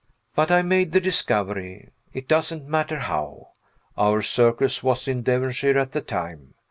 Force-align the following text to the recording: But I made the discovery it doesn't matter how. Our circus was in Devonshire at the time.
But 0.33 0.49
I 0.49 0.63
made 0.63 0.93
the 0.93 0.99
discovery 0.99 1.91
it 2.11 2.27
doesn't 2.27 2.67
matter 2.67 3.01
how. 3.01 3.49
Our 3.95 4.23
circus 4.23 4.81
was 4.81 5.07
in 5.07 5.21
Devonshire 5.21 5.77
at 5.77 5.91
the 5.91 6.01
time. 6.01 6.55